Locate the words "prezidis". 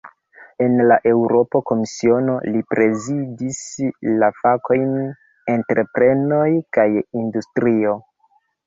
2.73-3.61